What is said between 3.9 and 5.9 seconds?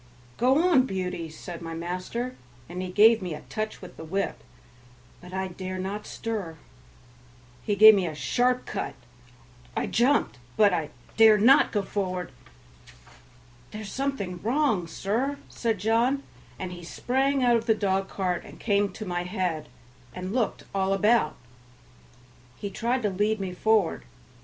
the whip, but I dare